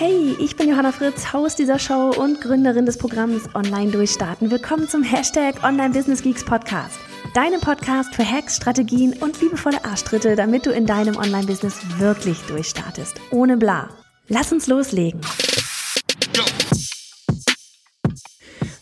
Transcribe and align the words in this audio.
Hey, 0.00 0.36
ich 0.38 0.54
bin 0.54 0.68
Johanna 0.68 0.92
Fritz, 0.92 1.32
Haus 1.32 1.56
dieser 1.56 1.80
Show 1.80 2.12
und 2.16 2.40
Gründerin 2.40 2.86
des 2.86 2.98
Programms 2.98 3.52
Online 3.56 3.90
Durchstarten. 3.90 4.48
Willkommen 4.48 4.88
zum 4.88 5.02
Hashtag 5.02 5.64
Online 5.64 5.92
Business 5.92 6.22
Geeks 6.22 6.44
Podcast. 6.44 7.00
Deinem 7.34 7.60
Podcast 7.60 8.14
für 8.14 8.24
Hacks, 8.24 8.54
Strategien 8.54 9.14
und 9.14 9.40
liebevolle 9.40 9.84
Arschtritte, 9.84 10.36
damit 10.36 10.66
du 10.66 10.70
in 10.70 10.86
deinem 10.86 11.16
Online-Business 11.16 11.80
wirklich 11.98 12.38
durchstartest. 12.42 13.20
Ohne 13.32 13.56
bla. 13.56 13.88
Lass 14.28 14.52
uns 14.52 14.68
loslegen. 14.68 15.20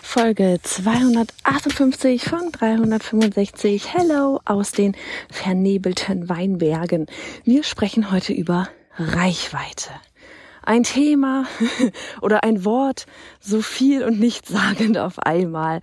Folge 0.03 0.59
258 0.63 2.25
von 2.25 2.53
365. 2.53 3.95
Hello 3.95 4.41
aus 4.45 4.73
den 4.73 4.95
vernebelten 5.31 6.29
Weinbergen. 6.29 7.07
Wir 7.43 7.65
sprechen 7.65 8.11
heute 8.11 8.35
über 8.35 8.69
Reichweite 8.99 9.93
ein 10.67 10.83
Thema 10.83 11.45
oder 12.21 12.45
ein 12.45 12.65
Wort 12.65 13.07
so 13.41 13.63
viel 13.63 14.03
und 14.05 14.19
nichtssagend 14.21 14.99
auf 14.99 15.19
einmal. 15.19 15.81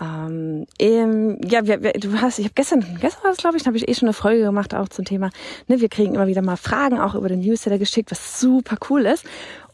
Ähm, 0.00 0.66
ähm, 0.78 1.40
ja, 1.44 1.66
wir, 1.66 1.82
wir, 1.82 1.92
du 1.94 2.20
hast, 2.20 2.38
ich 2.38 2.44
habe 2.44 2.54
gestern, 2.54 2.98
gestern 3.00 3.24
war 3.24 3.32
es 3.32 3.38
glaube 3.38 3.56
ich, 3.56 3.66
habe 3.66 3.76
ich 3.76 3.88
eh 3.88 3.94
schon 3.94 4.08
eine 4.08 4.12
Folge 4.12 4.42
gemacht 4.42 4.74
auch 4.74 4.88
zum 4.88 5.04
Thema. 5.04 5.30
Ne, 5.66 5.80
wir 5.80 5.88
kriegen 5.88 6.14
immer 6.14 6.26
wieder 6.26 6.42
mal 6.42 6.56
Fragen 6.56 7.00
auch 7.00 7.14
über 7.14 7.28
den 7.28 7.40
Newsletter 7.40 7.78
geschickt, 7.78 8.10
was 8.10 8.38
super 8.40 8.76
cool 8.90 9.06
ist. 9.06 9.24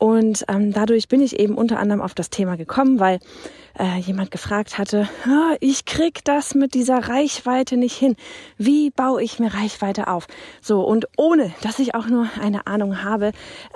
Und 0.02 0.44
ähm, 0.48 0.72
dadurch 0.72 1.06
bin 1.06 1.22
ich 1.22 1.38
eben 1.38 1.56
unter 1.56 1.78
anderem 1.78 2.00
auf 2.00 2.12
das 2.12 2.28
Thema 2.28 2.56
gekommen, 2.56 2.98
weil 2.98 3.20
äh, 3.78 3.98
jemand 3.98 4.32
gefragt 4.32 4.76
hatte, 4.76 5.08
oh, 5.28 5.56
ich 5.60 5.84
krieg 5.84 6.24
das 6.24 6.56
mit 6.56 6.74
dieser 6.74 7.08
Reichweite 7.08 7.76
nicht 7.76 7.94
hin. 7.94 8.16
Wie 8.58 8.90
baue 8.90 9.22
ich 9.22 9.38
mir 9.38 9.54
Reichweite 9.54 10.08
auf? 10.08 10.26
So, 10.60 10.80
und 10.80 11.06
ohne, 11.16 11.52
dass 11.62 11.78
ich 11.78 11.94
auch 11.94 12.06
nur 12.06 12.28
eine 12.42 12.66
Ahnung 12.66 13.04
habe, 13.04 13.30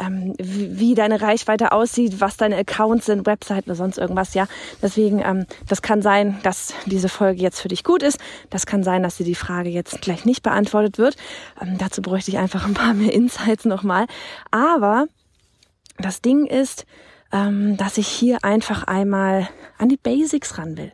ähm, 0.04 0.34
wie, 0.36 0.80
wie, 0.80 0.94
deine 0.96 1.20
Reichweite 1.20 1.70
aussieht, 1.70 2.20
was 2.20 2.36
deine 2.36 2.56
Accounts 2.56 3.06
sind, 3.06 3.24
Webseiten 3.24 3.70
oder 3.70 3.76
sonst 3.76 3.96
irgendwas, 3.96 4.34
ja. 4.34 4.48
Deswegen, 4.82 5.20
ähm, 5.20 5.46
das 5.68 5.80
kann 5.80 6.02
sein, 6.02 6.40
dass 6.42 6.74
diese 6.86 7.08
Folge 7.08 7.40
jetzt 7.40 7.60
für 7.60 7.68
dich 7.68 7.84
gut 7.84 8.02
ist. 8.02 8.18
Das 8.50 8.66
kann 8.66 8.82
sein, 8.82 9.04
dass 9.04 9.16
dir 9.16 9.24
die 9.24 9.36
Frage 9.36 9.68
jetzt 9.68 10.00
gleich 10.00 10.24
nicht 10.24 10.42
beantwortet 10.42 10.98
wird. 10.98 11.14
Ähm, 11.62 11.78
dazu 11.78 12.02
bräuchte 12.02 12.32
ich 12.32 12.38
einfach 12.38 12.66
ein 12.66 12.74
paar 12.74 12.94
mehr 12.94 13.12
Insights 13.12 13.64
nochmal. 13.64 14.06
Aber 14.50 15.06
das 15.98 16.20
Ding 16.20 16.46
ist, 16.46 16.86
ähm, 17.32 17.76
dass 17.76 17.98
ich 17.98 18.08
hier 18.08 18.44
einfach 18.44 18.84
einmal 18.84 19.48
an 19.78 19.88
die 19.88 19.96
Basics 19.96 20.58
ran 20.58 20.76
will. 20.76 20.92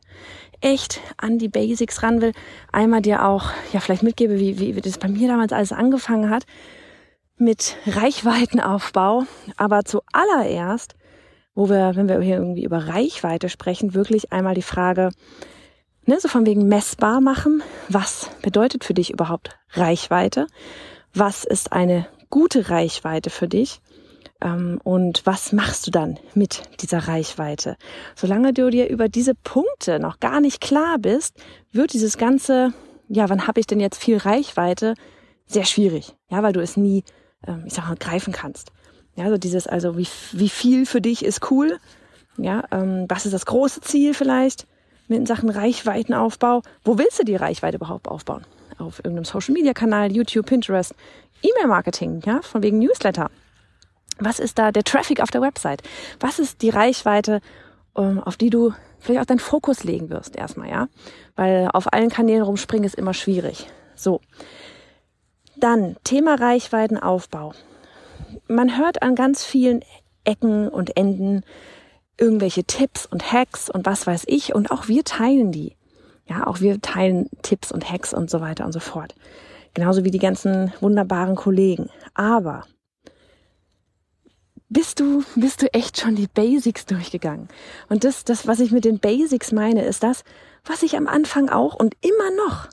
Echt 0.61 1.00
an 1.17 1.39
die 1.39 1.48
Basics 1.48 2.03
ran 2.03 2.20
will. 2.20 2.33
Einmal 2.70 3.03
dir 3.03 3.25
auch, 3.27 3.50
ja, 3.73 3.80
vielleicht 3.80 4.03
mitgebe, 4.03 4.39
wie, 4.39 4.58
wie, 4.58 4.80
das 4.80 4.98
bei 4.98 5.08
mir 5.08 5.28
damals 5.28 5.53
alles 5.53 5.73
angefangen 5.73 6.30
hat 6.30 6.45
mit 7.36 7.77
Reichweitenaufbau. 7.86 9.25
Aber 9.56 9.84
zuallererst, 9.84 10.95
wo 11.55 11.69
wir, 11.69 11.92
wenn 11.97 12.08
wir 12.08 12.20
hier 12.20 12.36
irgendwie 12.36 12.64
über 12.64 12.86
Reichweite 12.89 13.48
sprechen, 13.48 13.95
wirklich 13.95 14.33
einmal 14.33 14.55
die 14.55 14.62
Frage, 14.62 15.11
ne, 16.06 16.19
so 16.20 16.28
von 16.28 16.47
wegen 16.47 16.69
messbar 16.69 17.20
machen. 17.20 17.62
Was 17.89 18.30
bedeutet 18.42 18.84
für 18.84 18.95
dich 18.95 19.12
überhaupt 19.12 19.58
Reichweite? 19.73 20.47
Was 21.12 21.45
ist 21.45 21.73
eine 21.73 22.07
gute 22.30 22.70
Reichweite 22.70 23.30
für 23.30 23.48
dich? 23.48 23.80
Ähm, 24.42 24.80
und 24.83 25.25
was 25.25 25.53
machst 25.53 25.86
du 25.86 25.91
dann 25.91 26.19
mit 26.35 26.63
dieser 26.80 27.07
Reichweite? 27.08 27.77
Solange 28.17 28.53
du 28.53 28.70
dir 28.70 28.89
über 28.89 29.08
diese 29.08 29.35
Punkte 29.35 30.01
noch 30.01 30.20
gar 30.20 30.41
nicht 30.41 30.61
klar 30.61 30.98
bist, 30.98 31.36
wird 31.70 31.92
dieses 31.92 32.19
ganze, 32.19 32.73
ja, 33.08 33.29
wann 33.29 33.47
habe 33.47 33.61
ich 33.61 33.67
denn 33.67 33.81
jetzt 33.81 34.02
viel 34.02 34.17
Reichweite, 34.19 34.95
sehr 35.47 35.64
schwierig. 35.64 36.14
Ja, 36.29 36.42
weil 36.42 36.52
du 36.52 36.61
es 36.61 36.77
nie, 36.77 37.05
ähm, 37.47 37.64
ich 37.67 37.75
sag 37.75 37.89
mal, 37.89 37.97
greifen 37.97 38.33
kannst. 38.33 38.73
Ja, 39.14 39.29
so 39.29 39.36
dieses, 39.36 39.67
also 39.67 39.97
wie, 39.97 40.08
wie 40.33 40.48
viel 40.48 40.86
für 40.86 41.01
dich 41.01 41.25
ist 41.25 41.51
cool? 41.51 41.79
Ja, 42.39 42.64
ähm, 42.73 43.05
was 43.08 43.27
ist 43.27 43.33
das 43.33 43.47
große 43.47 43.83
Ziel 43.83 44.14
vielleicht 44.14 44.67
mit 45.07 45.29
Sachen 45.29 45.51
Reichweitenaufbau? 45.51 46.63
Wo 46.85 46.98
willst 46.98 47.19
du 47.19 47.25
die 47.25 47.36
Reichweite 47.36 47.77
überhaupt 47.77 48.08
aufbauen? 48.08 48.45
Auf 48.79 48.98
irgendeinem 49.01 49.27
Social 49.27 49.52
Media 49.52 49.75
Kanal, 49.75 50.11
YouTube, 50.11 50.47
Pinterest, 50.47 50.95
E-Mail 51.42 51.69
Marketing, 51.69 52.23
ja, 52.25 52.41
von 52.41 52.63
wegen 52.63 52.79
Newsletter. 52.79 53.31
Was 54.18 54.39
ist 54.39 54.58
da 54.58 54.73
der 54.73 54.84
Traffic 54.84 55.20
auf 55.20 55.30
der 55.30 55.40
Website? 55.40 55.83
Was 56.20 56.39
ist 56.39 56.62
die 56.62 56.70
Reichweite, 56.70 57.40
ähm, 57.96 58.20
auf 58.20 58.36
die 58.36 58.50
du 58.50 58.73
vielleicht 59.00 59.20
auch 59.20 59.27
deinen 59.27 59.39
Fokus 59.39 59.84
legen 59.84 60.11
wirst 60.11 60.36
erstmal, 60.36 60.68
ja? 60.68 60.89
Weil 61.34 61.68
auf 61.73 61.92
allen 61.92 62.11
Kanälen 62.11 62.42
rumspringen 62.42 62.84
ist 62.84 62.95
immer 62.95 63.14
schwierig. 63.14 63.67
So. 63.96 64.20
Dann 65.56 65.96
Thema 66.05 66.36
Reichweitenaufbau. 66.36 67.52
Man 68.48 68.78
hört 68.78 69.02
an 69.02 69.14
ganz 69.14 69.45
vielen 69.45 69.83
Ecken 70.24 70.68
und 70.68 70.96
Enden 70.96 71.42
irgendwelche 72.18 72.64
Tipps 72.64 73.06
und 73.06 73.33
Hacks 73.33 73.68
und 73.68 73.86
was 73.86 74.06
weiß 74.06 74.24
ich 74.27 74.55
und 74.55 74.70
auch 74.70 74.89
wir 74.89 75.05
teilen 75.05 75.52
die. 75.52 75.77
Ja, 76.27 76.46
auch 76.46 76.61
wir 76.61 76.80
teilen 76.80 77.28
Tipps 77.42 77.72
und 77.72 77.90
Hacks 77.90 78.14
und 78.14 78.30
so 78.30 78.40
weiter 78.40 78.64
und 78.64 78.72
so 78.72 78.80
fort. 78.80 79.14
Genauso 79.74 80.05
wie 80.05 80.11
die 80.11 80.18
ganzen 80.18 80.72
wunderbaren 80.80 81.34
Kollegen. 81.34 81.90
Aber 82.14 82.64
bist 84.72 85.00
du, 85.00 85.22
bist 85.34 85.62
du 85.62 85.72
echt 85.74 86.00
schon 86.00 86.14
die 86.14 86.27
Basics 86.27 86.86
durchgegangen. 86.86 87.48
Und 87.88 88.05
das, 88.05 88.24
das, 88.24 88.46
was 88.46 88.60
ich 88.60 88.72
mit 88.72 88.84
den 88.84 88.98
Basics 88.98 89.52
meine, 89.52 89.84
ist 89.84 90.02
das, 90.02 90.24
was 90.64 90.83
ich 90.83 90.96
am 90.96 91.06
Anfang 91.06 91.48
auch 91.48 91.74
und 91.74 91.94
immer 92.00 92.30
noch, 92.46 92.68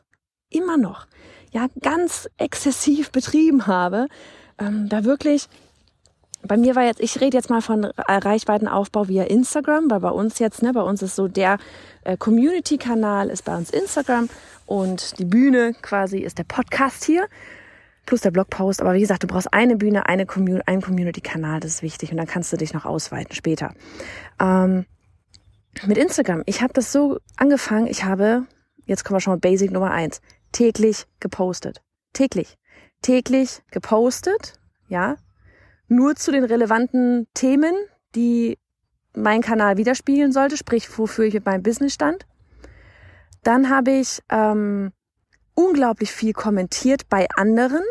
immer 0.49 0.77
noch, 0.77 1.07
ja, 1.51 1.67
ganz 1.81 2.29
exzessiv 2.37 3.11
betrieben 3.11 3.67
habe, 3.67 4.07
ähm, 4.59 4.87
da 4.87 5.03
wirklich, 5.03 5.47
bei 6.41 6.55
mir 6.55 6.75
war 6.75 6.83
jetzt, 6.83 7.01
ich 7.01 7.19
rede 7.19 7.35
jetzt 7.35 7.49
mal 7.49 7.61
von 7.61 7.85
Reichweitenaufbau 7.85 9.07
via 9.07 9.23
Instagram, 9.23 9.89
weil 9.89 9.99
bei 9.99 10.11
uns 10.11 10.39
jetzt, 10.39 10.61
ne, 10.61 10.71
bei 10.71 10.81
uns 10.81 11.01
ist 11.01 11.15
so 11.15 11.27
der 11.27 11.57
äh, 12.03 12.15
Community-Kanal 12.15 13.29
ist 13.29 13.43
bei 13.43 13.57
uns 13.57 13.71
Instagram 13.71 14.29
und 14.65 15.19
die 15.19 15.25
Bühne 15.25 15.73
quasi 15.81 16.19
ist 16.19 16.37
der 16.37 16.45
Podcast 16.45 17.03
hier 17.03 17.27
plus 18.05 18.21
der 18.21 18.31
Blogpost. 18.31 18.81
Aber 18.81 18.93
wie 18.93 18.99
gesagt, 18.99 19.23
du 19.23 19.27
brauchst 19.27 19.53
eine 19.53 19.75
Bühne, 19.75 20.07
eine 20.07 20.25
Commun 20.25 20.61
einen 20.65 20.81
Community-Kanal, 20.81 21.59
das 21.59 21.75
ist 21.75 21.83
wichtig. 21.83 22.11
Und 22.11 22.17
dann 22.17 22.27
kannst 22.27 22.51
du 22.51 22.57
dich 22.57 22.73
noch 22.73 22.85
ausweiten 22.85 23.33
später. 23.33 23.73
Ähm, 24.39 24.85
mit 25.85 25.97
Instagram, 25.97 26.43
ich 26.45 26.61
habe 26.61 26.73
das 26.73 26.91
so 26.91 27.19
angefangen, 27.37 27.87
ich 27.87 28.03
habe, 28.03 28.43
jetzt 28.85 29.03
kommen 29.03 29.17
wir 29.17 29.21
schon 29.21 29.33
mal 29.33 29.39
Basic 29.39 29.71
Nummer 29.71 29.91
eins, 29.91 30.21
täglich 30.51 31.05
gepostet. 31.19 31.81
Täglich. 32.13 32.57
Täglich 33.01 33.61
gepostet, 33.71 34.53
ja. 34.87 35.15
Nur 35.87 36.15
zu 36.15 36.31
den 36.31 36.43
relevanten 36.43 37.27
Themen, 37.33 37.73
die 38.15 38.57
mein 39.15 39.41
Kanal 39.41 39.77
widerspiegeln 39.77 40.31
sollte, 40.31 40.57
sprich, 40.57 40.97
wofür 40.97 41.25
ich 41.25 41.33
mit 41.33 41.45
meinem 41.45 41.63
Business 41.63 41.93
stand. 41.93 42.25
Dann 43.43 43.69
habe 43.69 43.91
ich 43.91 44.21
ähm, 44.29 44.91
unglaublich 45.59 46.11
viel 46.11 46.33
kommentiert 46.33 47.09
bei 47.09 47.27
anderen, 47.35 47.83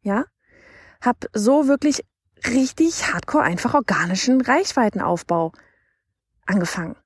ja, 0.00 0.24
hab 1.02 1.26
so 1.34 1.68
wirklich 1.68 2.02
richtig 2.46 3.12
hardcore 3.12 3.44
einfach 3.44 3.74
organischen 3.74 4.40
Reichweitenaufbau 4.40 5.52
angefangen 6.46 6.96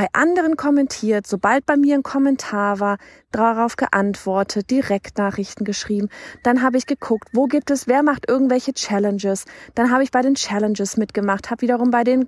bei 0.00 0.06
anderen 0.14 0.56
kommentiert, 0.56 1.26
sobald 1.26 1.66
bei 1.66 1.76
mir 1.76 1.94
ein 1.94 2.02
Kommentar 2.02 2.80
war, 2.80 2.96
darauf 3.32 3.76
geantwortet, 3.76 4.70
Direktnachrichten 4.70 5.66
geschrieben. 5.66 6.08
Dann 6.42 6.62
habe 6.62 6.78
ich 6.78 6.86
geguckt, 6.86 7.28
wo 7.34 7.44
gibt 7.44 7.70
es, 7.70 7.86
wer 7.86 8.02
macht 8.02 8.26
irgendwelche 8.26 8.72
Challenges. 8.72 9.44
Dann 9.74 9.90
habe 9.90 10.02
ich 10.02 10.10
bei 10.10 10.22
den 10.22 10.36
Challenges 10.36 10.96
mitgemacht, 10.96 11.50
habe 11.50 11.60
wiederum 11.60 11.90
bei 11.90 12.02
den 12.02 12.26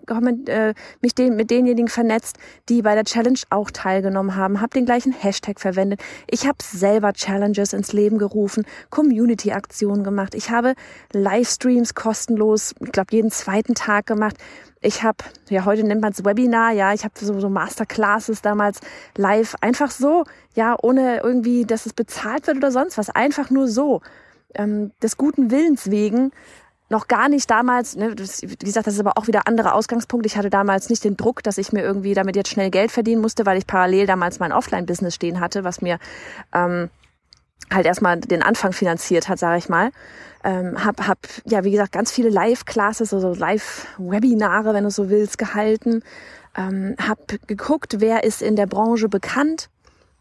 äh, 0.49 0.75
mich 1.01 1.15
den, 1.15 1.35
mit 1.35 1.51
denjenigen 1.51 1.89
vernetzt, 1.89 2.37
die 2.69 2.83
bei 2.83 2.95
der 2.95 3.05
Challenge 3.05 3.39
auch 3.49 3.71
teilgenommen 3.71 4.37
haben, 4.37 4.61
habe 4.61 4.75
den 4.75 4.85
gleichen 4.85 5.13
Hashtag 5.13 5.59
verwendet. 5.59 6.03
Ich 6.31 6.47
habe 6.47 6.59
selber 6.63 7.15
Challenges 7.15 7.73
ins 7.73 7.95
Leben 7.95 8.19
gerufen, 8.19 8.67
Community-Aktionen 8.91 10.05
gemacht. 10.05 10.35
Ich 10.35 10.51
habe 10.51 10.75
Livestreams 11.15 11.95
kostenlos, 11.95 12.75
ich 12.81 12.93
glaube 12.93 13.17
jeden 13.17 13.31
zweiten 13.31 13.75
Tag 13.75 14.05
gemacht 14.05 14.37
ich 14.83 15.03
habe, 15.03 15.19
ja, 15.49 15.65
heute 15.65 15.85
nennt 15.85 16.03
man 16.03 16.13
es 16.13 16.25
Webinar, 16.25 16.73
ja, 16.73 16.93
ich 16.93 17.05
habe 17.05 17.15
so, 17.17 17.39
so 17.39 17.49
Masterclasses 17.49 18.43
damals 18.43 18.81
live, 19.17 19.55
einfach 19.61 19.91
so, 19.91 20.25
ja, 20.55 20.77
ohne 20.83 21.21
irgendwie, 21.23 21.65
dass 21.65 21.87
es 21.87 21.93
bezahlt 21.93 22.47
wird 22.47 22.59
oder 22.59 22.73
sonst 22.73 22.99
was, 22.99 23.09
einfach 23.09 23.51
nur 23.51 23.69
so, 23.69 24.03
ähm, 24.55 24.91
des 25.03 25.17
guten 25.17 25.51
Willens 25.51 25.91
wegen, 25.91 26.33
noch 26.93 27.09
gar 27.09 27.29
nicht 27.29 27.51
damals, 27.51 27.97
ne, 27.97 28.15
das, 28.15 28.43
wie 28.43 28.55
gesagt, 28.55 28.87
das 28.87 28.95
ist 28.95 29.01
aber 29.01 29.17
auch 29.17 29.27
wieder 29.27 29.49
anderer 29.49 29.75
Ausgangspunkt. 29.75 30.27
Ich 30.27 30.37
hatte 30.37 30.51
damals 30.51 30.91
nicht 30.91 31.03
den 31.05 31.17
Druck, 31.17 31.43
dass 31.43 31.57
ich 31.57 31.73
mir 31.73 31.81
irgendwie 31.81 32.13
damit 32.13 32.37
jetzt 32.37 32.51
schnell 32.51 32.71
Geld 32.71 32.93
verdienen 32.93 33.23
musste, 33.23 33.47
weil 33.47 33.57
ich 33.57 33.67
parallel 33.67 34.07
damals 34.07 34.41
mein 34.41 34.53
Offline-Business 34.53 35.15
stehen 35.15 35.41
hatte, 35.41 35.65
was 35.65 35.81
mir 35.81 35.99
ähm, 36.53 36.91
halt 37.71 37.87
erstmal 37.87 38.21
den 38.21 38.43
Anfang 38.43 38.73
finanziert 38.73 39.29
hat, 39.29 39.39
sage 39.39 39.59
ich 39.59 39.69
mal. 39.69 39.91
Ähm, 40.45 40.85
hab, 40.85 41.07
hab, 41.07 41.19
ja, 41.45 41.65
wie 41.65 41.71
gesagt, 41.71 41.93
ganz 41.93 42.11
viele 42.11 42.29
Live-Classes, 42.29 43.15
also 43.15 43.35
Live-Webinare, 43.35 44.75
wenn 44.75 44.85
du 44.85 44.91
so 44.91 45.09
willst, 45.09 45.39
gehalten. 45.39 46.03
Ähm, 46.57 46.97
hab 47.01 47.19
geguckt, 47.47 47.97
wer 47.99 48.25
ist 48.25 48.43
in 48.43 48.57
der 48.57 48.67
Branche 48.67 49.09
bekannt, 49.09 49.69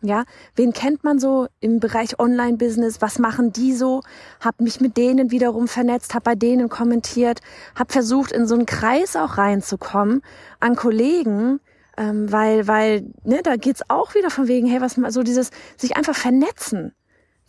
ja, 0.04 0.24
wen 0.56 0.74
kennt 0.74 1.04
man 1.04 1.20
so 1.20 1.48
im 1.60 1.80
Bereich 1.80 2.20
Online-Business? 2.20 3.02
Was 3.02 3.20
machen 3.20 3.54
die 3.54 3.74
so? 3.74 4.02
Hab 4.40 4.60
mich 4.60 4.82
mit 4.82 4.98
denen 4.98 5.30
wiederum 5.30 5.68
vernetzt, 5.68 6.16
hab 6.16 6.24
bei 6.24 6.34
denen 6.34 6.70
kommentiert, 6.70 7.40
hab 7.76 7.92
versucht, 7.92 8.32
in 8.32 8.48
so 8.48 8.56
einen 8.56 8.66
Kreis 8.66 9.16
auch 9.16 9.38
reinzukommen 9.38 10.24
an 10.60 10.76
Kollegen, 10.76 11.60
ähm, 11.98 12.32
weil, 12.32 12.68
weil, 12.68 13.06
ne, 13.24 13.42
da 13.44 13.58
geht's 13.58 13.84
auch 13.90 14.16
wieder 14.16 14.32
von 14.32 14.48
wegen, 14.48 14.68
hey, 14.68 14.82
was 14.82 14.96
so 15.14 15.22
dieses, 15.22 15.52
sich 15.78 15.96
einfach 15.96 16.16
vernetzen. 16.16 16.94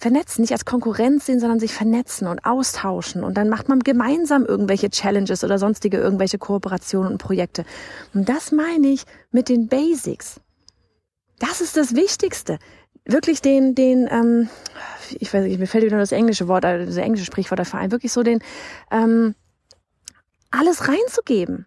Vernetzen, 0.03 0.41
nicht 0.41 0.53
als 0.53 0.65
Konkurrenz 0.65 1.27
sehen, 1.27 1.39
sondern 1.39 1.61
sich 1.61 1.73
vernetzen 1.73 2.27
und 2.27 2.45
austauschen. 2.45 3.23
Und 3.23 3.37
dann 3.37 3.49
macht 3.49 3.69
man 3.69 3.79
gemeinsam 3.79 4.45
irgendwelche 4.45 4.91
Challenges 4.91 5.45
oder 5.45 5.61
sonstige 5.61 5.99
irgendwelche 5.99 6.39
Kooperationen 6.39 7.13
und 7.13 7.19
Projekte. 7.19 7.65
Und 8.13 8.29
das 8.29 8.51
meine 8.51 8.89
ich 8.89 9.05
mit 9.31 9.49
den 9.49 9.69
Basics. 9.69 10.41
Das 11.39 11.61
ist 11.61 11.77
das 11.77 11.95
Wichtigste. 11.95 12.59
Wirklich 13.05 13.43
den, 13.43 13.77
den, 13.77 14.09
ähm, 14.11 14.49
ich 15.21 15.33
weiß 15.33 15.45
nicht, 15.45 15.61
mir 15.61 15.69
fällt 15.69 15.85
wieder 15.85 15.99
das 15.99 16.11
englische 16.11 16.49
Wort, 16.49 16.65
also 16.65 16.85
das 16.85 16.97
englische 16.97 17.27
Sprichwort 17.27 17.61
dafür 17.61 17.79
ein, 17.79 17.93
wirklich 17.93 18.13
so 18.13 18.25
den, 18.25 18.41
ähm, 18.91 19.37
alles 20.51 20.89
reinzugeben 20.89 21.67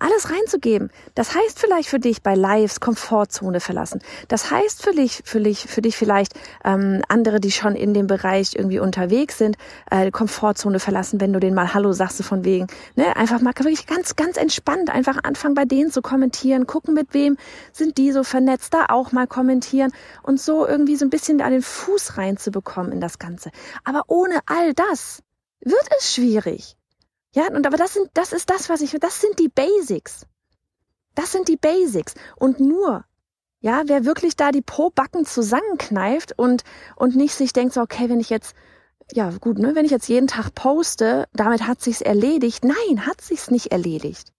alles 0.00 0.30
reinzugeben. 0.30 0.90
Das 1.14 1.34
heißt 1.34 1.58
vielleicht 1.58 1.88
für 1.88 2.00
dich 2.00 2.22
bei 2.22 2.34
Lives 2.34 2.80
Komfortzone 2.80 3.60
verlassen. 3.60 4.00
Das 4.28 4.50
heißt 4.50 4.82
für 4.82 4.92
dich, 4.92 5.22
für 5.24 5.40
dich, 5.40 5.60
für 5.60 5.82
dich 5.82 5.96
vielleicht 5.96 6.34
ähm, 6.64 7.02
andere, 7.08 7.40
die 7.40 7.50
schon 7.50 7.76
in 7.76 7.94
dem 7.94 8.06
Bereich 8.06 8.54
irgendwie 8.54 8.80
unterwegs 8.80 9.38
sind, 9.38 9.56
äh, 9.90 10.10
Komfortzone 10.10 10.80
verlassen, 10.80 11.20
wenn 11.20 11.32
du 11.32 11.40
denen 11.40 11.54
mal 11.54 11.74
Hallo 11.74 11.92
sagst, 11.92 12.22
von 12.22 12.44
wegen, 12.44 12.66
ne, 12.96 13.16
einfach 13.16 13.40
mal 13.40 13.54
wirklich 13.56 13.86
ganz, 13.86 14.16
ganz 14.16 14.36
entspannt 14.36 14.90
einfach 14.90 15.18
anfangen 15.22 15.54
bei 15.54 15.64
denen 15.64 15.90
zu 15.90 16.02
kommentieren, 16.02 16.66
gucken 16.66 16.94
mit 16.94 17.14
wem 17.14 17.36
sind 17.72 17.98
die 17.98 18.12
so 18.12 18.24
vernetzt, 18.24 18.74
da 18.74 18.86
auch 18.88 19.12
mal 19.12 19.26
kommentieren 19.26 19.92
und 20.22 20.40
so 20.40 20.66
irgendwie 20.66 20.96
so 20.96 21.04
ein 21.04 21.10
bisschen 21.10 21.38
da 21.38 21.50
den 21.50 21.62
Fuß 21.62 22.16
reinzubekommen 22.16 22.92
in 22.92 23.00
das 23.00 23.18
Ganze. 23.18 23.50
Aber 23.84 24.02
ohne 24.08 24.40
all 24.46 24.74
das 24.74 25.22
wird 25.60 25.86
es 25.98 26.14
schwierig. 26.14 26.76
Ja, 27.32 27.46
und 27.48 27.66
aber 27.66 27.76
das 27.76 27.94
sind, 27.94 28.10
das 28.14 28.32
ist 28.32 28.50
das, 28.50 28.68
was 28.68 28.80
ich, 28.80 28.90
das 29.00 29.20
sind 29.20 29.38
die 29.38 29.48
Basics. 29.48 30.26
Das 31.14 31.32
sind 31.32 31.48
die 31.48 31.56
Basics. 31.56 32.14
Und 32.36 32.60
nur, 32.60 33.04
ja, 33.60 33.82
wer 33.86 34.04
wirklich 34.04 34.36
da 34.36 34.50
die 34.50 34.62
Po-Backen 34.62 35.24
zusammenkneift 35.24 36.36
und, 36.36 36.64
und 36.96 37.14
nicht 37.14 37.34
sich 37.34 37.52
denkt, 37.52 37.74
so, 37.74 37.82
okay, 37.82 38.08
wenn 38.08 38.20
ich 38.20 38.30
jetzt, 38.30 38.54
ja, 39.12 39.30
gut, 39.30 39.58
ne, 39.58 39.74
wenn 39.74 39.84
ich 39.84 39.90
jetzt 39.90 40.08
jeden 40.08 40.28
Tag 40.28 40.54
poste, 40.54 41.28
damit 41.32 41.66
hat 41.66 41.80
sich's 41.82 42.00
erledigt. 42.00 42.64
Nein, 42.64 43.06
hat 43.06 43.20
sich's 43.20 43.50
nicht 43.50 43.70
erledigt. 43.70 44.32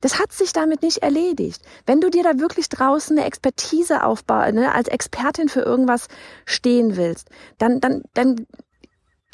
Das 0.00 0.18
hat 0.18 0.32
sich 0.32 0.52
damit 0.52 0.82
nicht 0.82 0.98
erledigt. 0.98 1.62
Wenn 1.86 2.00
du 2.00 2.10
dir 2.10 2.22
da 2.22 2.38
wirklich 2.38 2.68
draußen 2.68 3.16
eine 3.16 3.26
Expertise 3.26 4.04
aufbauen, 4.04 4.56
ne, 4.56 4.72
als 4.72 4.88
Expertin 4.88 5.48
für 5.48 5.60
irgendwas 5.60 6.08
stehen 6.44 6.96
willst, 6.96 7.28
dann, 7.58 7.80
dann, 7.80 8.02
dann 8.14 8.46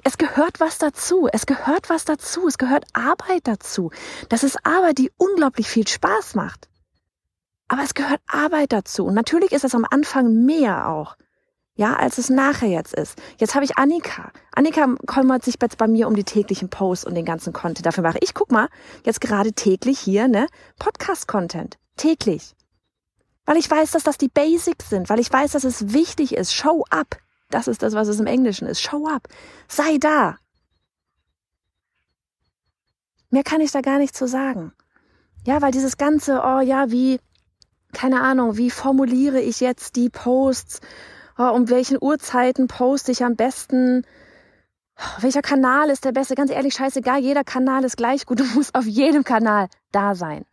es 0.05 0.19
gehört 0.19 0.61
was 0.61 0.79
dazu. 0.79 1.29
Es 1.33 1.47
gehört 1.47 1.89
was 1.89 2.05
dazu. 2.05 2.47
Es 2.49 2.59
gehört 2.59 2.85
Arbeit 2.93 3.43
dazu. 3.45 3.91
Das 4.29 4.43
ist 4.43 4.65
Arbeit, 4.67 4.99
die 4.99 5.13
unglaublich 5.17 5.69
viel 5.69 5.87
Spaß 5.87 6.35
macht. 6.35 6.69
Aber 7.69 7.83
es 7.83 7.95
gehört 7.95 8.21
Arbeit 8.27 8.73
dazu. 8.73 9.07
Und 9.07 9.15
natürlich 9.15 9.53
ist 9.53 9.65
es 9.65 9.75
am 9.75 9.87
Anfang 9.89 10.45
mehr 10.45 10.89
auch. 10.89 11.17
Ja, 11.75 11.95
als 11.95 12.19
es 12.19 12.29
nachher 12.29 12.69
jetzt 12.69 12.93
ist. 12.93 13.19
Jetzt 13.39 13.55
habe 13.55 13.65
ich 13.65 13.79
Annika. 13.79 14.31
Annika 14.55 14.95
kümmert 15.07 15.43
sich 15.43 15.57
jetzt 15.61 15.79
bei 15.79 15.89
mir 15.89 16.07
um 16.07 16.15
die 16.15 16.25
täglichen 16.25 16.69
Posts 16.69 17.07
und 17.07 17.15
den 17.15 17.25
ganzen 17.25 17.55
Content. 17.55 17.87
Dafür 17.87 18.03
mache 18.03 18.19
ich, 18.21 18.35
guck 18.35 18.53
mal, 18.53 18.69
jetzt 19.05 19.23
gerade 19.23 19.53
täglich 19.53 19.99
hier, 19.99 20.29
ne, 20.29 20.49
Podcast-Content. 20.79 21.79
Täglich. 21.97 22.55
Weil 23.47 23.57
ich 23.57 23.71
weiß, 23.71 23.93
dass 23.93 24.03
das 24.03 24.19
die 24.19 24.29
Basics 24.29 24.91
sind, 24.91 25.09
weil 25.09 25.19
ich 25.19 25.33
weiß, 25.33 25.53
dass 25.53 25.65
es 25.65 25.95
wichtig 25.95 26.35
ist. 26.35 26.55
Show 26.55 26.85
up. 26.91 27.17
Das 27.53 27.69
ist 27.69 27.83
das, 27.83 27.95
was 27.95 28.09
es 28.09 28.19
im 28.19 28.27
Englischen 28.27 28.67
ist. 28.67 28.81
Show 28.81 29.07
up. 29.07 29.29
Sei 29.69 29.99
da. 29.99 30.37
Mehr 33.31 33.45
kann 33.45 33.61
ich 33.61 33.73
da 33.73 33.81
gar 33.81 33.99
nicht 33.99 34.17
zu 34.17 34.27
sagen. 34.27 34.73
Ja, 35.45 35.61
weil 35.61 35.71
dieses 35.71 35.97
ganze, 35.97 36.43
oh 36.45 36.61
ja, 36.61 36.91
wie, 36.91 37.21
keine 37.93 38.23
Ahnung, 38.23 38.57
wie 38.57 38.71
formuliere 38.71 39.41
ich 39.41 39.61
jetzt 39.61 39.97
die 39.97 40.09
Posts? 40.09 40.81
Oh, 41.37 41.51
um 41.51 41.69
welchen 41.69 41.99
Uhrzeiten 42.01 42.69
poste 42.69 43.13
ich 43.13 43.25
am 43.25 43.37
besten? 43.37 44.07
Oh, 44.99 45.23
welcher 45.23 45.43
Kanal 45.43 45.91
ist 45.91 46.05
der 46.05 46.13
beste? 46.13 46.35
Ganz 46.35 46.51
ehrlich, 46.51 46.75
scheißegal, 46.75 47.21
jeder 47.21 47.45
Kanal 47.45 47.85
ist 47.85 47.97
gleich 47.97 48.25
gut. 48.25 48.41
Du 48.41 48.45
musst 48.55 48.75
auf 48.75 48.87
jedem 48.87 49.25
Kanal 49.25 49.69
da 49.91 50.15
sein. 50.15 50.45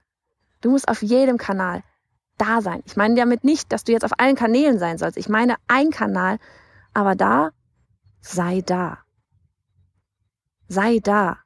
Du 0.62 0.72
musst 0.72 0.90
auf 0.90 1.02
jedem 1.02 1.38
Kanal 1.38 1.82
da 2.38 2.62
sein. 2.62 2.82
Ich 2.86 2.98
meine 2.98 3.16
damit 3.16 3.44
nicht, 3.44 3.72
dass 3.72 3.86
du 3.86 3.92
jetzt 3.94 4.04
auf 4.04 4.18
allen 4.18 4.36
Kanälen 4.36 4.80
sein 4.80 4.98
sollst. 4.98 5.18
Ich 5.18 5.30
meine 5.30 5.56
ein 5.68 5.92
Kanal, 5.92 6.40
aber 6.94 7.16
da, 7.16 7.52
sei 8.22 8.62
da. 8.62 9.00
Sei 10.68 11.00
da. 11.00 11.40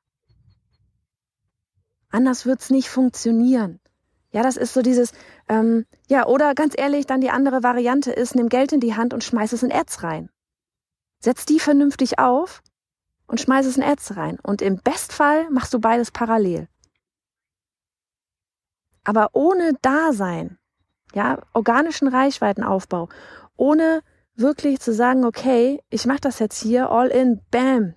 Anders 2.09 2.45
wird's 2.45 2.69
nicht 2.69 2.89
funktionieren. 2.89 3.79
Ja, 4.31 4.41
das 4.41 4.57
ist 4.57 4.73
so 4.73 4.81
dieses, 4.81 5.13
ähm, 5.47 5.85
ja, 6.09 6.25
oder 6.25 6.55
ganz 6.55 6.73
ehrlich, 6.77 7.05
dann 7.05 7.21
die 7.21 7.29
andere 7.29 7.63
Variante 7.63 8.11
ist, 8.11 8.35
nimm 8.35 8.49
Geld 8.49 8.71
in 8.71 8.79
die 8.79 8.95
Hand 8.95 9.13
und 9.13 9.23
schmeiß 9.23 9.53
es 9.53 9.63
in 9.63 9.71
Ads 9.71 10.03
rein. 10.03 10.29
Setz 11.19 11.45
die 11.45 11.59
vernünftig 11.59 12.19
auf 12.19 12.61
und 13.27 13.39
schmeiß 13.39 13.65
es 13.65 13.77
in 13.77 13.83
Ads 13.83 14.17
rein. 14.17 14.39
Und 14.41 14.61
im 14.61 14.77
Bestfall 14.77 15.49
machst 15.51 15.73
du 15.73 15.79
beides 15.79 16.11
parallel. 16.11 16.67
Aber 19.03 19.29
ohne 19.33 19.73
Dasein, 19.81 20.57
ja, 21.13 21.41
organischen 21.53 22.07
Reichweitenaufbau, 22.07 23.09
ohne 23.55 24.01
wirklich 24.35 24.79
zu 24.79 24.93
sagen, 24.93 25.25
okay, 25.25 25.81
ich 25.89 26.05
mache 26.05 26.21
das 26.21 26.39
jetzt 26.39 26.61
hier 26.61 26.89
all 26.91 27.07
in, 27.07 27.41
bam, 27.51 27.95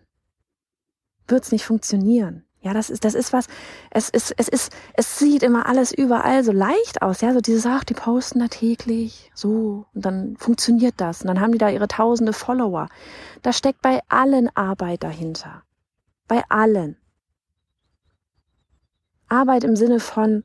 wird's 1.29 1.53
nicht 1.53 1.65
funktionieren. 1.65 2.47
Ja, 2.61 2.73
das 2.73 2.91
ist, 2.91 3.05
das 3.05 3.15
ist 3.15 3.33
was, 3.33 3.47
es 3.91 4.09
ist, 4.09 4.35
es 4.37 4.49
ist, 4.49 4.73
es 4.95 5.21
sieht 5.21 5.45
immer 5.45 5.67
alles 5.67 5.93
überall 5.93 6.43
so 6.43 6.51
leicht 6.51 7.01
aus, 7.01 7.21
ja, 7.21 7.33
so 7.33 7.41
dieses, 7.41 7.65
ach, 7.65 7.85
die 7.85 7.95
posten 7.95 8.41
da 8.41 8.49
täglich, 8.49 9.31
so, 9.35 9.87
und 9.95 10.05
dann 10.05 10.37
funktioniert 10.37 10.95
das, 10.97 11.21
und 11.21 11.29
dann 11.29 11.41
haben 11.41 11.53
die 11.53 11.59
da 11.59 11.69
ihre 11.69 11.87
tausende 11.87 12.33
Follower. 12.33 12.89
Da 13.43 13.53
steckt 13.53 13.83
bei 13.83 14.01
allen 14.09 14.49
Arbeit 14.57 15.05
dahinter. 15.05 15.63
Bei 16.27 16.43
allen. 16.49 16.97
Arbeit 19.29 19.63
im 19.63 19.77
Sinne 19.77 20.01
von, 20.01 20.43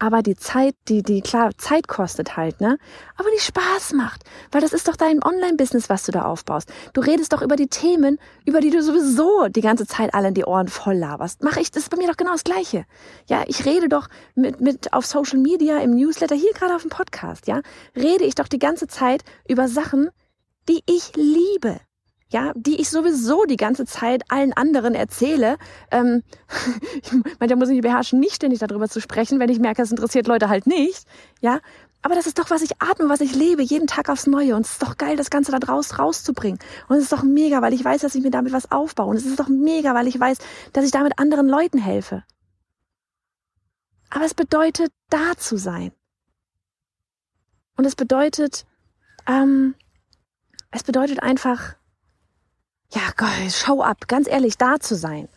aber 0.00 0.22
die 0.22 0.34
Zeit, 0.34 0.74
die, 0.88 1.02
die, 1.02 1.20
klar, 1.20 1.50
Zeit 1.58 1.86
kostet 1.86 2.36
halt, 2.36 2.60
ne? 2.60 2.78
Aber 3.16 3.28
die 3.36 3.40
Spaß 3.40 3.92
macht. 3.92 4.24
Weil 4.50 4.62
das 4.62 4.72
ist 4.72 4.88
doch 4.88 4.96
dein 4.96 5.22
Online-Business, 5.22 5.90
was 5.90 6.04
du 6.04 6.12
da 6.12 6.22
aufbaust. 6.22 6.72
Du 6.94 7.02
redest 7.02 7.34
doch 7.34 7.42
über 7.42 7.54
die 7.54 7.68
Themen, 7.68 8.18
über 8.46 8.60
die 8.60 8.70
du 8.70 8.82
sowieso 8.82 9.48
die 9.48 9.60
ganze 9.60 9.86
Zeit 9.86 10.14
alle 10.14 10.28
in 10.28 10.34
die 10.34 10.44
Ohren 10.44 10.68
voll 10.68 10.96
laberst. 10.96 11.42
Mach 11.44 11.58
ich, 11.58 11.70
das 11.70 11.84
ist 11.84 11.90
bei 11.90 11.98
mir 11.98 12.08
doch 12.08 12.16
genau 12.16 12.32
das 12.32 12.44
Gleiche. 12.44 12.86
Ja, 13.28 13.44
ich 13.46 13.66
rede 13.66 13.90
doch 13.90 14.08
mit, 14.34 14.60
mit 14.62 14.92
auf 14.94 15.04
Social 15.04 15.38
Media, 15.38 15.78
im 15.78 15.94
Newsletter, 15.94 16.34
hier 16.34 16.52
gerade 16.54 16.74
auf 16.74 16.82
dem 16.82 16.90
Podcast, 16.90 17.46
ja? 17.46 17.60
Rede 17.94 18.24
ich 18.24 18.34
doch 18.34 18.48
die 18.48 18.58
ganze 18.58 18.86
Zeit 18.86 19.22
über 19.46 19.68
Sachen, 19.68 20.08
die 20.66 20.80
ich 20.86 21.12
liebe 21.14 21.78
ja, 22.30 22.52
die 22.54 22.80
ich 22.80 22.88
sowieso 22.88 23.44
die 23.44 23.56
ganze 23.56 23.84
Zeit 23.84 24.22
allen 24.28 24.52
anderen 24.52 24.94
erzähle. 24.94 25.58
Ähm, 25.90 26.22
ich 27.40 27.56
muss 27.56 27.68
ich 27.68 27.80
beherrschen, 27.80 28.20
nicht 28.20 28.36
ständig 28.36 28.60
darüber 28.60 28.88
zu 28.88 29.00
sprechen, 29.00 29.40
wenn 29.40 29.50
ich 29.50 29.58
merke, 29.58 29.82
es 29.82 29.90
interessiert 29.90 30.26
Leute 30.26 30.48
halt 30.48 30.66
nicht. 30.66 31.06
Ja, 31.40 31.60
aber 32.02 32.14
das 32.14 32.26
ist 32.26 32.38
doch, 32.38 32.48
was 32.48 32.62
ich 32.62 32.80
atme, 32.80 33.08
was 33.08 33.20
ich 33.20 33.34
lebe, 33.34 33.62
jeden 33.62 33.86
Tag 33.86 34.08
aufs 34.08 34.26
Neue. 34.26 34.54
Und 34.54 34.64
es 34.64 34.72
ist 34.72 34.82
doch 34.82 34.96
geil, 34.96 35.16
das 35.16 35.28
Ganze 35.28 35.52
da 35.52 35.58
draus 35.58 35.98
rauszubringen. 35.98 36.58
Und 36.88 36.96
es 36.96 37.02
ist 37.04 37.12
doch 37.12 37.24
mega, 37.24 37.60
weil 37.62 37.74
ich 37.74 37.84
weiß, 37.84 38.00
dass 38.00 38.14
ich 38.14 38.22
mir 38.22 38.30
damit 38.30 38.52
was 38.52 38.70
aufbaue. 38.70 39.08
Und 39.08 39.16
es 39.16 39.26
ist 39.26 39.38
doch 39.38 39.48
mega, 39.48 39.94
weil 39.94 40.06
ich 40.06 40.18
weiß, 40.18 40.38
dass 40.72 40.84
ich 40.84 40.92
damit 40.92 41.18
anderen 41.18 41.48
Leuten 41.48 41.78
helfe. 41.78 42.22
Aber 44.08 44.24
es 44.24 44.34
bedeutet, 44.34 44.92
da 45.10 45.36
zu 45.36 45.56
sein. 45.56 45.92
Und 47.76 47.86
es 47.86 47.96
bedeutet, 47.96 48.66
ähm, 49.26 49.74
es 50.70 50.84
bedeutet 50.84 51.22
einfach, 51.22 51.76
ja, 52.92 53.02
Gott, 53.16 53.52
show 53.52 53.82
up, 53.82 54.08
ganz 54.08 54.28
ehrlich, 54.28 54.58
da 54.58 54.80
zu 54.80 54.96
sein. 54.96 55.28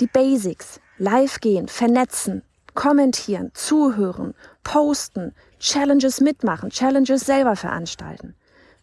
Die 0.00 0.06
Basics, 0.06 0.80
live 0.98 1.40
gehen, 1.40 1.68
vernetzen, 1.68 2.42
kommentieren, 2.74 3.50
zuhören, 3.54 4.34
posten, 4.62 5.34
Challenges 5.58 6.20
mitmachen, 6.20 6.70
Challenges 6.70 7.22
selber 7.22 7.56
veranstalten. 7.56 8.34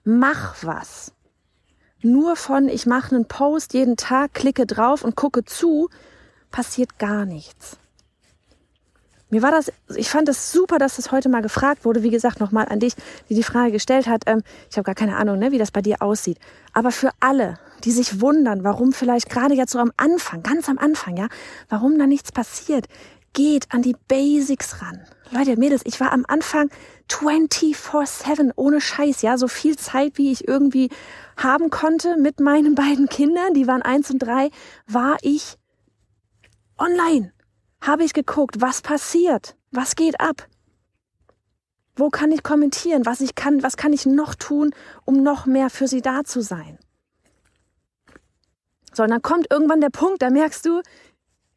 Mach 0.03 0.55
was. 0.63 1.11
nur 2.01 2.35
von 2.35 2.69
ich 2.69 2.85
mache 2.85 3.15
einen 3.15 3.27
Post 3.27 3.73
jeden 3.73 3.97
Tag, 3.97 4.33
klicke 4.33 4.65
drauf 4.65 5.03
und 5.03 5.15
gucke 5.15 5.43
zu, 5.43 5.89
passiert 6.51 6.99
gar 6.99 7.25
nichts. 7.25 7.77
Mir 9.29 9.41
war 9.41 9.51
das, 9.51 9.71
ich 9.95 10.09
fand 10.09 10.29
es 10.29 10.37
das 10.37 10.51
super, 10.53 10.77
dass 10.77 10.95
das 10.95 11.11
heute 11.11 11.27
mal 11.27 11.41
gefragt 11.41 11.83
wurde. 11.83 12.01
Wie 12.01 12.09
gesagt, 12.09 12.39
nochmal 12.39 12.67
an 12.69 12.79
dich, 12.79 12.93
die 13.29 13.35
die 13.35 13.43
Frage 13.43 13.71
gestellt 13.71 14.07
hat. 14.07 14.23
Ähm, 14.25 14.41
ich 14.69 14.77
habe 14.77 14.85
gar 14.85 14.95
keine 14.95 15.17
Ahnung, 15.17 15.37
ne, 15.37 15.51
wie 15.51 15.57
das 15.57 15.71
bei 15.71 15.81
dir 15.81 16.01
aussieht. 16.01 16.39
Aber 16.73 16.91
für 16.91 17.11
alle, 17.19 17.59
die 17.83 17.91
sich 17.91 18.21
wundern, 18.21 18.63
warum 18.63 18.93
vielleicht 18.93 19.29
gerade 19.29 19.53
jetzt 19.53 19.73
so 19.73 19.79
am 19.79 19.91
Anfang, 19.97 20.43
ganz 20.43 20.69
am 20.69 20.77
Anfang, 20.77 21.17
ja, 21.17 21.27
warum 21.67 21.99
da 21.99 22.07
nichts 22.07 22.31
passiert, 22.31 22.87
geht 23.33 23.71
an 23.73 23.81
die 23.81 23.97
Basics 24.07 24.81
ran. 24.81 25.01
Leute, 25.31 25.57
Mädels, 25.57 25.81
ich 25.83 25.99
war 25.99 26.13
am 26.13 26.23
Anfang 26.27 26.69
24-7 27.09 28.51
ohne 28.55 28.79
Scheiß, 28.79 29.21
ja, 29.23 29.37
so 29.37 29.49
viel 29.49 29.75
Zeit, 29.75 30.17
wie 30.17 30.31
ich 30.31 30.47
irgendwie 30.47 30.89
haben 31.35 31.69
konnte 31.69 32.15
mit 32.15 32.39
meinen 32.39 32.75
beiden 32.75 33.09
Kindern, 33.09 33.53
die 33.53 33.67
waren 33.67 33.81
eins 33.81 34.09
und 34.09 34.19
drei, 34.19 34.51
war 34.87 35.17
ich 35.21 35.57
online 36.77 37.33
habe 37.81 38.03
ich 38.03 38.13
geguckt, 38.13 38.61
was 38.61 38.81
passiert, 38.81 39.55
was 39.71 39.95
geht 39.95 40.19
ab. 40.19 40.47
Wo 41.95 42.09
kann 42.09 42.31
ich 42.31 42.43
kommentieren, 42.43 43.05
was 43.05 43.21
ich 43.21 43.35
kann, 43.35 43.63
was 43.63 43.75
kann 43.75 43.93
ich 43.93 44.05
noch 44.05 44.35
tun, 44.35 44.73
um 45.05 45.23
noch 45.23 45.45
mehr 45.45 45.69
für 45.69 45.87
sie 45.87 46.01
da 46.01 46.23
zu 46.23 46.41
sein? 46.41 46.77
So, 48.93 49.03
und 49.03 49.09
dann 49.09 49.21
kommt 49.21 49.51
irgendwann 49.51 49.81
der 49.81 49.89
Punkt, 49.89 50.21
da 50.21 50.29
merkst 50.29 50.65
du, 50.65 50.81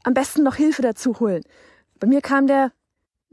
am 0.02 0.14
besten 0.14 0.42
noch 0.42 0.54
Hilfe 0.54 0.82
dazu 0.82 1.20
holen. 1.20 1.42
Bei 1.98 2.06
mir 2.06 2.22
kam 2.22 2.46
der, 2.46 2.72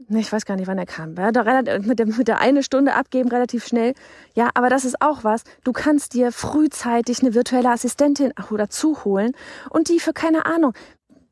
ne, 0.08 0.20
ich 0.20 0.30
weiß 0.30 0.44
gar 0.44 0.56
nicht, 0.56 0.66
wann 0.66 0.78
er 0.78 0.86
kam, 0.86 1.14
mit, 1.14 1.98
der, 1.98 2.06
mit 2.06 2.28
der 2.28 2.40
eine 2.40 2.62
Stunde 2.62 2.94
abgeben 2.94 3.30
relativ 3.30 3.66
schnell. 3.66 3.94
Ja, 4.34 4.50
aber 4.54 4.68
das 4.68 4.84
ist 4.84 5.00
auch 5.00 5.24
was. 5.24 5.44
Du 5.64 5.72
kannst 5.72 6.14
dir 6.14 6.32
frühzeitig 6.32 7.20
eine 7.20 7.34
virtuelle 7.34 7.70
Assistentin 7.70 8.32
dazu 8.50 9.04
holen 9.04 9.32
und 9.70 9.88
die 9.88 10.00
für 10.00 10.12
keine 10.12 10.46
Ahnung, 10.46 10.74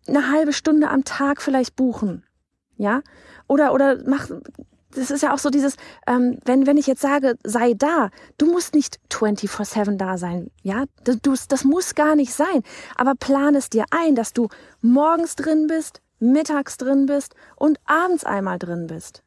eine 0.09 0.31
halbe 0.31 0.53
Stunde 0.53 0.89
am 0.89 1.05
Tag 1.05 1.43
vielleicht 1.43 1.77
buchen. 1.77 2.25
Ja? 2.77 3.03
Oder, 3.49 3.73
oder 3.73 3.99
mach, 4.07 4.29
das 4.97 5.11
ist 5.11 5.23
ja 5.23 5.33
auch 5.33 5.39
so 5.39 5.51
dieses, 5.51 5.77
ähm, 6.07 6.39
wenn, 6.45 6.67
wenn 6.67 6.77
ich 6.77 6.87
jetzt 6.87 7.03
sage, 7.03 7.37
sei 7.45 7.75
da, 7.75 8.11
du 8.39 8.47
musst 8.47 8.75
nicht 8.75 8.99
24-7 9.11 9.97
da 9.97 10.19
sein, 10.19 10.51
ja, 10.63 10.85
das, 11.05 11.19
du, 11.21 11.35
das 11.49 11.65
muss 11.65 11.95
gar 11.95 12.17
nicht 12.17 12.33
sein, 12.33 12.63
aber 12.97 13.15
plan 13.15 13.55
es 13.55 13.71
dir 13.71 13.85
ein, 13.91 14.15
dass 14.15 14.33
du 14.33 14.49
morgens 14.81 15.37
drin 15.37 15.67
bist, 15.67 16.01
mittags 16.19 16.79
drin 16.79 17.07
bist 17.07 17.35
und 17.57 17.79
abends 17.85 18.25
einmal 18.25 18.59
drin 18.59 18.87
bist. 18.87 19.23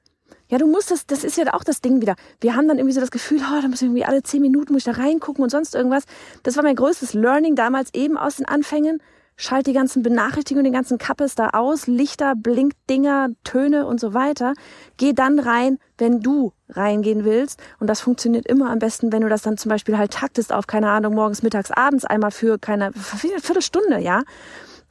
Ja, 0.47 0.57
du 0.57 0.65
musst 0.65 0.89
das, 0.89 1.05
das 1.05 1.23
ist 1.23 1.37
ja 1.37 1.53
auch 1.53 1.63
das 1.63 1.81
Ding 1.81 2.01
wieder. 2.01 2.15
Wir 2.41 2.55
haben 2.55 2.67
dann 2.67 2.77
irgendwie 2.77 2.95
so 2.95 3.01
das 3.01 3.11
Gefühl, 3.11 3.39
oh, 3.39 3.61
da 3.61 3.67
muss 3.67 3.81
ich 3.81 3.87
irgendwie 3.87 4.05
alle 4.05 4.23
zehn 4.23 4.41
Minuten 4.41 4.73
muss 4.73 4.85
ich 4.85 4.93
da 4.93 4.99
reingucken 4.99 5.43
und 5.43 5.51
sonst 5.51 5.75
irgendwas. 5.75 6.05
Das 6.41 6.55
war 6.55 6.63
mein 6.63 6.75
größtes 6.75 7.13
Learning 7.13 7.55
damals 7.55 7.93
eben 7.93 8.17
aus 8.17 8.37
den 8.37 8.47
Anfängen. 8.47 8.99
Schalt 9.41 9.67
die 9.67 9.73
ganzen 9.73 10.03
Benachrichtigungen, 10.03 10.65
den 10.65 10.73
ganzen 10.73 10.97
Kappes 10.97 11.33
da 11.33 11.51
aus, 11.51 11.87
Lichter, 11.87 12.35
Blinkdinger, 12.35 13.29
Töne 13.45 13.87
und 13.87 13.97
so 13.97 14.13
weiter. 14.13 14.53
Geh 14.97 15.13
dann 15.13 15.39
rein, 15.39 15.79
wenn 15.97 16.19
du 16.19 16.51
reingehen 16.67 17.23
willst. 17.23 17.57
Und 17.79 17.87
das 17.87 18.01
funktioniert 18.01 18.45
immer 18.47 18.69
am 18.69 18.79
besten, 18.79 19.13
wenn 19.13 19.21
du 19.21 19.29
das 19.29 19.41
dann 19.41 19.55
zum 19.55 19.69
Beispiel 19.69 19.97
halt 19.97 20.11
taktest 20.11 20.51
auf, 20.51 20.67
keine 20.67 20.89
Ahnung, 20.89 21.15
morgens, 21.15 21.41
mittags, 21.41 21.71
abends 21.71 22.03
einmal 22.03 22.31
für 22.31 22.57
keine 22.57 22.91
Viertelstunde, 22.91 23.99
ja. 23.99 24.23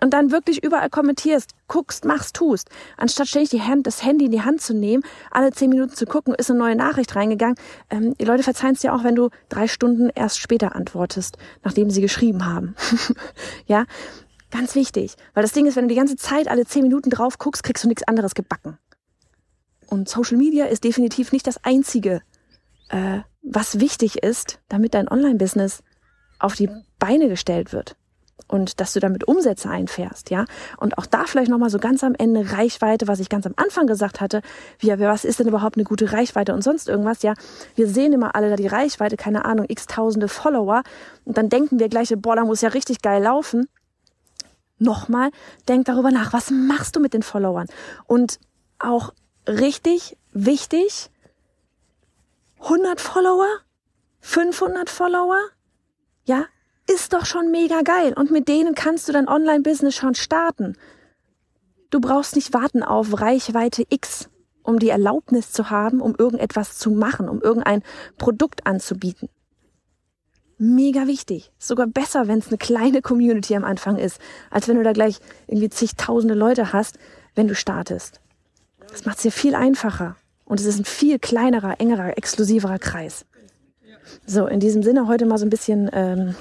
Und 0.00 0.14
dann 0.14 0.30
wirklich 0.30 0.64
überall 0.64 0.88
kommentierst, 0.88 1.50
guckst, 1.66 2.06
machst, 2.06 2.34
tust. 2.34 2.70
Anstatt 2.96 3.28
ständig 3.28 3.50
die 3.50 3.60
Hand, 3.60 3.86
das 3.86 4.02
Handy 4.02 4.26
in 4.26 4.30
die 4.30 4.42
Hand 4.42 4.62
zu 4.62 4.72
nehmen, 4.72 5.02
alle 5.30 5.50
zehn 5.50 5.68
Minuten 5.68 5.92
zu 5.92 6.06
gucken, 6.06 6.34
ist 6.34 6.50
eine 6.50 6.58
neue 6.58 6.76
Nachricht 6.76 7.14
reingegangen. 7.16 7.56
Ähm, 7.90 8.14
die 8.16 8.24
Leute 8.24 8.44
verzeihen 8.44 8.72
es 8.72 8.80
dir 8.80 8.94
auch, 8.94 9.04
wenn 9.04 9.14
du 9.14 9.28
drei 9.50 9.68
Stunden 9.68 10.08
erst 10.14 10.38
später 10.38 10.74
antwortest, 10.74 11.36
nachdem 11.64 11.90
sie 11.90 12.00
geschrieben 12.00 12.46
haben. 12.46 12.76
ja, 13.66 13.84
Ganz 14.50 14.74
wichtig. 14.74 15.16
Weil 15.34 15.42
das 15.42 15.52
Ding 15.52 15.66
ist, 15.66 15.76
wenn 15.76 15.84
du 15.84 15.94
die 15.94 15.98
ganze 15.98 16.16
Zeit 16.16 16.48
alle 16.48 16.64
zehn 16.64 16.82
Minuten 16.82 17.10
drauf 17.10 17.38
guckst, 17.38 17.62
kriegst 17.62 17.84
du 17.84 17.88
nichts 17.88 18.04
anderes 18.04 18.34
gebacken. 18.34 18.78
Und 19.88 20.08
Social 20.08 20.36
Media 20.36 20.66
ist 20.66 20.84
definitiv 20.84 21.32
nicht 21.32 21.46
das 21.46 21.64
Einzige, 21.64 22.22
äh, 22.88 23.20
was 23.42 23.80
wichtig 23.80 24.22
ist, 24.22 24.60
damit 24.68 24.94
dein 24.94 25.08
Online-Business 25.08 25.82
auf 26.38 26.54
die 26.54 26.68
Beine 26.98 27.28
gestellt 27.28 27.72
wird 27.72 27.96
und 28.46 28.80
dass 28.80 28.92
du 28.92 29.00
damit 29.00 29.26
Umsätze 29.26 29.68
einfährst, 29.68 30.30
ja. 30.30 30.44
Und 30.78 30.98
auch 30.98 31.06
da 31.06 31.24
vielleicht 31.24 31.50
nochmal 31.50 31.70
so 31.70 31.78
ganz 31.78 32.04
am 32.04 32.14
Ende 32.14 32.52
Reichweite, 32.52 33.08
was 33.08 33.20
ich 33.20 33.28
ganz 33.28 33.46
am 33.46 33.54
Anfang 33.56 33.86
gesagt 33.86 34.20
hatte, 34.20 34.42
wie, 34.78 34.88
was 34.98 35.24
ist 35.24 35.40
denn 35.40 35.48
überhaupt 35.48 35.76
eine 35.76 35.84
gute 35.84 36.12
Reichweite 36.12 36.54
und 36.54 36.62
sonst 36.62 36.88
irgendwas, 36.88 37.22
ja. 37.22 37.34
Wir 37.74 37.88
sehen 37.88 38.12
immer 38.12 38.34
alle 38.34 38.50
da 38.50 38.56
die 38.56 38.66
Reichweite, 38.66 39.16
keine 39.16 39.44
Ahnung, 39.44 39.66
x 39.68 39.86
tausende 39.86 40.28
Follower 40.28 40.82
und 41.24 41.36
dann 41.36 41.48
denken 41.48 41.78
wir 41.78 41.88
gleich, 41.88 42.12
boah, 42.16 42.36
da 42.36 42.44
muss 42.44 42.60
ja 42.60 42.70
richtig 42.70 43.02
geil 43.02 43.22
laufen 43.22 43.68
nochmal, 44.78 45.30
denk 45.68 45.86
darüber 45.86 46.10
nach, 46.10 46.32
was 46.32 46.50
machst 46.50 46.96
du 46.96 47.00
mit 47.00 47.14
den 47.14 47.22
Followern? 47.22 47.66
Und 48.06 48.38
auch 48.78 49.12
richtig 49.46 50.16
wichtig, 50.32 51.10
100 52.60 53.00
Follower, 53.00 53.48
500 54.20 54.90
Follower, 54.90 55.40
ja, 56.24 56.44
ist 56.86 57.12
doch 57.12 57.26
schon 57.26 57.50
mega 57.50 57.82
geil. 57.82 58.14
Und 58.14 58.30
mit 58.30 58.48
denen 58.48 58.74
kannst 58.74 59.08
du 59.08 59.12
dein 59.12 59.28
Online-Business 59.28 59.94
schon 59.94 60.14
starten. 60.14 60.76
Du 61.90 62.00
brauchst 62.00 62.34
nicht 62.34 62.52
warten 62.52 62.82
auf 62.82 63.20
Reichweite 63.20 63.84
X, 63.88 64.28
um 64.62 64.78
die 64.78 64.88
Erlaubnis 64.88 65.52
zu 65.52 65.70
haben, 65.70 66.00
um 66.00 66.14
irgendetwas 66.16 66.78
zu 66.78 66.90
machen, 66.90 67.28
um 67.28 67.40
irgendein 67.40 67.82
Produkt 68.16 68.66
anzubieten 68.66 69.28
mega 70.58 71.06
wichtig. 71.06 71.50
Sogar 71.58 71.86
besser, 71.86 72.28
wenn 72.28 72.38
es 72.38 72.48
eine 72.48 72.58
kleine 72.58 73.00
Community 73.00 73.54
am 73.54 73.64
Anfang 73.64 73.96
ist, 73.96 74.20
als 74.50 74.68
wenn 74.68 74.76
du 74.76 74.82
da 74.82 74.92
gleich 74.92 75.20
irgendwie 75.46 75.70
zigtausende 75.70 76.34
Leute 76.34 76.72
hast, 76.72 76.98
wenn 77.34 77.48
du 77.48 77.54
startest. 77.54 78.20
Das 78.90 79.04
macht 79.04 79.18
es 79.18 79.22
dir 79.22 79.32
viel 79.32 79.54
einfacher. 79.54 80.16
Und 80.44 80.60
es 80.60 80.66
ist 80.66 80.78
ein 80.78 80.84
viel 80.84 81.18
kleinerer, 81.18 81.78
engerer, 81.78 82.16
exklusiverer 82.16 82.78
Kreis. 82.78 83.26
So, 84.26 84.46
in 84.46 84.60
diesem 84.60 84.82
Sinne 84.82 85.06
heute 85.06 85.26
mal 85.26 85.38
so 85.38 85.44
ein 85.44 85.50
bisschen, 85.50 85.90
ähm, 85.92 86.34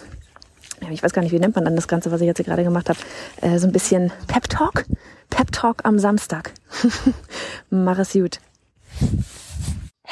ich 0.89 1.03
weiß 1.03 1.11
gar 1.11 1.21
nicht, 1.21 1.33
wie 1.33 1.39
nennt 1.39 1.55
man 1.55 1.65
dann 1.65 1.75
das 1.75 1.87
Ganze, 1.87 2.11
was 2.11 2.21
ich 2.21 2.27
jetzt 2.27 2.37
hier 2.37 2.45
gerade 2.45 2.63
gemacht 2.63 2.89
habe, 2.89 2.99
äh, 3.41 3.59
so 3.59 3.67
ein 3.67 3.73
bisschen 3.73 4.11
Pep 4.27 4.47
Talk. 4.49 4.85
Pep 5.29 5.51
Talk 5.51 5.83
am 5.83 5.99
Samstag. 5.99 6.53
Mach 7.69 7.99
es 7.99 8.13
gut. 8.13 8.39